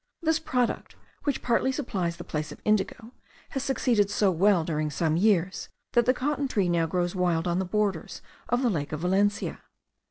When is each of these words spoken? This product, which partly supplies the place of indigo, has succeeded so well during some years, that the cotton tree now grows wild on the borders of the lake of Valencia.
This 0.23 0.39
product, 0.39 0.95
which 1.25 1.43
partly 1.43 1.71
supplies 1.71 2.17
the 2.17 2.23
place 2.23 2.51
of 2.51 2.59
indigo, 2.65 3.11
has 3.49 3.61
succeeded 3.63 4.09
so 4.09 4.31
well 4.31 4.63
during 4.63 4.89
some 4.89 5.15
years, 5.15 5.69
that 5.93 6.07
the 6.07 6.11
cotton 6.15 6.47
tree 6.47 6.69
now 6.69 6.87
grows 6.87 7.13
wild 7.13 7.47
on 7.47 7.59
the 7.59 7.65
borders 7.65 8.23
of 8.49 8.63
the 8.63 8.69
lake 8.71 8.93
of 8.93 9.01
Valencia. 9.01 9.61